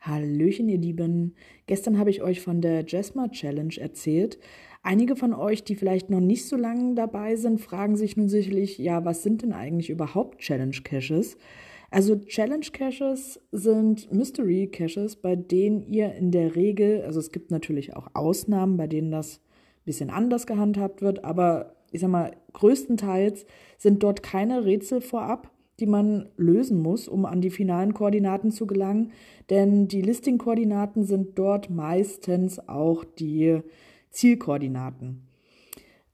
Hallöchen, 0.00 0.68
ihr 0.68 0.78
Lieben. 0.78 1.34
Gestern 1.66 1.98
habe 1.98 2.10
ich 2.10 2.22
euch 2.22 2.40
von 2.40 2.60
der 2.60 2.84
Jasma 2.84 3.28
Challenge 3.28 3.74
erzählt. 3.78 4.38
Einige 4.82 5.14
von 5.14 5.32
euch, 5.32 5.62
die 5.62 5.76
vielleicht 5.76 6.10
noch 6.10 6.20
nicht 6.20 6.46
so 6.46 6.56
lange 6.56 6.96
dabei 6.96 7.36
sind, 7.36 7.60
fragen 7.60 7.96
sich 7.96 8.16
nun 8.16 8.28
sicherlich, 8.28 8.78
ja, 8.78 9.04
was 9.04 9.22
sind 9.22 9.42
denn 9.42 9.52
eigentlich 9.52 9.90
überhaupt 9.90 10.40
Challenge 10.40 10.76
Caches? 10.82 11.36
Also 11.92 12.16
Challenge 12.16 12.66
Caches 12.72 13.40
sind 13.52 14.12
Mystery 14.12 14.66
Caches, 14.66 15.14
bei 15.14 15.36
denen 15.36 15.82
ihr 15.82 16.14
in 16.14 16.32
der 16.32 16.56
Regel, 16.56 17.02
also 17.02 17.20
es 17.20 17.30
gibt 17.30 17.52
natürlich 17.52 17.94
auch 17.94 18.08
Ausnahmen, 18.14 18.76
bei 18.76 18.88
denen 18.88 19.12
das 19.12 19.36
ein 19.36 19.84
bisschen 19.84 20.10
anders 20.10 20.48
gehandhabt 20.48 21.02
wird, 21.02 21.22
aber 21.22 21.76
ich 21.92 22.00
sag 22.00 22.10
mal, 22.10 22.32
größtenteils 22.54 23.46
sind 23.78 24.02
dort 24.02 24.24
keine 24.24 24.64
Rätsel 24.64 25.00
vorab, 25.00 25.51
die 25.80 25.86
man 25.86 26.28
lösen 26.36 26.80
muss, 26.80 27.08
um 27.08 27.24
an 27.24 27.40
die 27.40 27.50
finalen 27.50 27.94
Koordinaten 27.94 28.50
zu 28.50 28.66
gelangen. 28.66 29.12
Denn 29.50 29.88
die 29.88 30.02
Listing-Koordinaten 30.02 31.04
sind 31.04 31.38
dort 31.38 31.70
meistens 31.70 32.68
auch 32.68 33.04
die 33.04 33.60
Zielkoordinaten. 34.10 35.26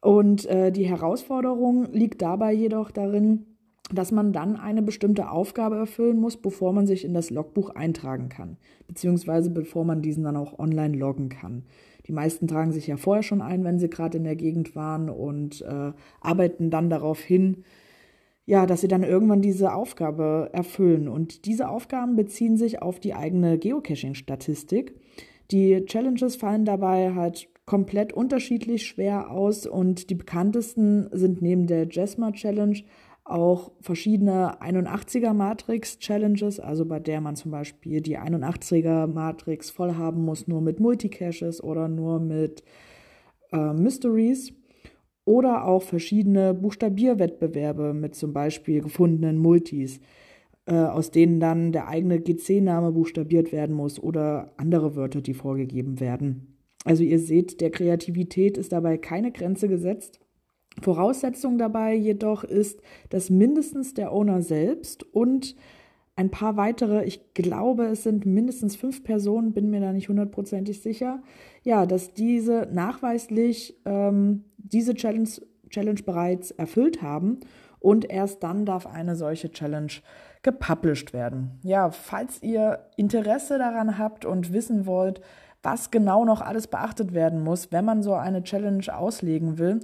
Und 0.00 0.46
äh, 0.46 0.70
die 0.70 0.86
Herausforderung 0.86 1.92
liegt 1.92 2.22
dabei 2.22 2.52
jedoch 2.52 2.90
darin, 2.90 3.46
dass 3.92 4.12
man 4.12 4.32
dann 4.32 4.56
eine 4.56 4.82
bestimmte 4.82 5.30
Aufgabe 5.30 5.76
erfüllen 5.76 6.18
muss, 6.18 6.36
bevor 6.36 6.72
man 6.72 6.86
sich 6.86 7.04
in 7.04 7.14
das 7.14 7.30
Logbuch 7.30 7.70
eintragen 7.70 8.28
kann, 8.28 8.56
beziehungsweise 8.88 9.50
bevor 9.50 9.84
man 9.84 10.02
diesen 10.02 10.24
dann 10.24 10.36
auch 10.36 10.58
online 10.58 10.96
loggen 10.96 11.28
kann. 11.28 11.64
Die 12.06 12.12
meisten 12.12 12.48
tragen 12.48 12.72
sich 12.72 12.86
ja 12.86 12.96
vorher 12.96 13.22
schon 13.22 13.42
ein, 13.42 13.64
wenn 13.64 13.78
sie 13.78 13.88
gerade 13.88 14.18
in 14.18 14.24
der 14.24 14.36
Gegend 14.36 14.76
waren 14.76 15.08
und 15.08 15.62
äh, 15.62 15.92
arbeiten 16.20 16.70
dann 16.70 16.90
darauf 16.90 17.20
hin, 17.20 17.64
ja, 18.46 18.64
dass 18.64 18.80
sie 18.80 18.88
dann 18.88 19.02
irgendwann 19.02 19.42
diese 19.42 19.74
Aufgabe 19.74 20.50
erfüllen. 20.52 21.08
Und 21.08 21.44
diese 21.44 21.68
Aufgaben 21.68 22.16
beziehen 22.16 22.56
sich 22.56 22.80
auf 22.80 23.00
die 23.00 23.14
eigene 23.14 23.58
Geocaching-Statistik. 23.58 24.94
Die 25.50 25.84
Challenges 25.84 26.36
fallen 26.36 26.64
dabei 26.64 27.14
halt 27.14 27.48
komplett 27.66 28.12
unterschiedlich 28.12 28.86
schwer 28.86 29.30
aus 29.30 29.66
und 29.66 30.08
die 30.08 30.14
bekanntesten 30.14 31.08
sind 31.12 31.42
neben 31.42 31.66
der 31.66 31.88
Jasma 31.88 32.30
Challenge 32.30 32.78
auch 33.24 33.72
verschiedene 33.80 34.62
81er 34.62 35.32
Matrix 35.32 35.98
Challenges, 35.98 36.60
also 36.60 36.84
bei 36.84 37.00
der 37.00 37.20
man 37.20 37.34
zum 37.34 37.50
Beispiel 37.50 38.00
die 38.00 38.18
81er 38.18 39.08
Matrix 39.08 39.70
voll 39.70 39.96
haben 39.96 40.24
muss, 40.24 40.46
nur 40.46 40.60
mit 40.60 40.78
Multicaches 40.78 41.62
oder 41.62 41.88
nur 41.88 42.20
mit 42.20 42.62
äh, 43.52 43.72
Mysteries. 43.72 44.52
Oder 45.26 45.66
auch 45.66 45.82
verschiedene 45.82 46.54
Buchstabierwettbewerbe 46.54 47.92
mit 47.92 48.14
zum 48.14 48.32
Beispiel 48.32 48.80
gefundenen 48.80 49.36
Multis, 49.36 50.00
äh, 50.64 50.74
aus 50.74 51.10
denen 51.10 51.40
dann 51.40 51.72
der 51.72 51.88
eigene 51.88 52.20
GC-Name 52.20 52.92
buchstabiert 52.92 53.52
werden 53.52 53.76
muss 53.76 54.02
oder 54.02 54.52
andere 54.56 54.96
Wörter, 54.96 55.20
die 55.20 55.34
vorgegeben 55.34 56.00
werden. 56.00 56.56
Also 56.84 57.02
ihr 57.02 57.18
seht, 57.18 57.60
der 57.60 57.70
Kreativität 57.70 58.56
ist 58.56 58.72
dabei 58.72 58.96
keine 58.96 59.32
Grenze 59.32 59.68
gesetzt. 59.68 60.20
Voraussetzung 60.80 61.58
dabei 61.58 61.94
jedoch 61.94 62.44
ist, 62.44 62.80
dass 63.08 63.28
mindestens 63.28 63.94
der 63.94 64.12
Owner 64.12 64.40
selbst 64.42 65.02
und 65.12 65.56
ein 66.16 66.30
paar 66.30 66.56
weitere, 66.56 67.04
ich 67.04 67.34
glaube, 67.34 67.84
es 67.86 68.02
sind 68.02 68.24
mindestens 68.24 68.74
fünf 68.74 69.04
Personen, 69.04 69.52
bin 69.52 69.68
mir 69.68 69.80
da 69.80 69.92
nicht 69.92 70.08
hundertprozentig 70.08 70.80
sicher, 70.80 71.22
ja, 71.62 71.84
dass 71.84 72.14
diese 72.14 72.68
nachweislich 72.72 73.78
ähm, 73.84 74.44
diese 74.72 74.94
Challenge, 74.94 75.28
Challenge 75.70 76.02
bereits 76.02 76.50
erfüllt 76.50 77.02
haben 77.02 77.40
und 77.78 78.10
erst 78.10 78.42
dann 78.42 78.64
darf 78.64 78.86
eine 78.86 79.16
solche 79.16 79.50
Challenge 79.50 79.92
gepublished 80.42 81.12
werden. 81.12 81.58
Ja, 81.62 81.90
falls 81.90 82.42
ihr 82.42 82.86
Interesse 82.96 83.58
daran 83.58 83.98
habt 83.98 84.24
und 84.24 84.52
wissen 84.52 84.86
wollt, 84.86 85.20
was 85.62 85.90
genau 85.90 86.24
noch 86.24 86.40
alles 86.40 86.68
beachtet 86.68 87.12
werden 87.12 87.42
muss, 87.42 87.72
wenn 87.72 87.84
man 87.84 88.02
so 88.02 88.14
eine 88.14 88.44
Challenge 88.44 88.84
auslegen 88.92 89.58
will, 89.58 89.80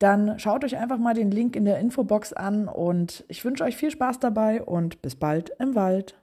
dann 0.00 0.38
schaut 0.38 0.64
euch 0.64 0.76
einfach 0.76 0.98
mal 0.98 1.14
den 1.14 1.30
Link 1.30 1.54
in 1.54 1.66
der 1.66 1.78
Infobox 1.78 2.32
an 2.32 2.68
und 2.68 3.24
ich 3.28 3.44
wünsche 3.44 3.64
euch 3.64 3.76
viel 3.76 3.90
Spaß 3.90 4.18
dabei 4.18 4.62
und 4.62 5.02
bis 5.02 5.14
bald 5.14 5.52
im 5.58 5.74
Wald. 5.74 6.16